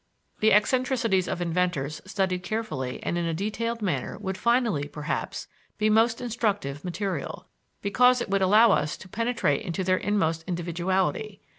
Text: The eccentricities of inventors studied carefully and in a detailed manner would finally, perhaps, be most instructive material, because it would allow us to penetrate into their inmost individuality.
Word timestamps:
The 0.39 0.51
eccentricities 0.51 1.27
of 1.27 1.43
inventors 1.43 2.01
studied 2.05 2.41
carefully 2.41 2.99
and 3.03 3.19
in 3.19 3.25
a 3.27 3.35
detailed 3.35 3.83
manner 3.83 4.17
would 4.17 4.35
finally, 4.35 4.87
perhaps, 4.87 5.47
be 5.77 5.91
most 5.91 6.19
instructive 6.19 6.83
material, 6.83 7.45
because 7.83 8.19
it 8.19 8.27
would 8.27 8.41
allow 8.41 8.71
us 8.71 8.97
to 8.97 9.07
penetrate 9.07 9.61
into 9.61 9.83
their 9.83 9.97
inmost 9.97 10.43
individuality. 10.47 11.39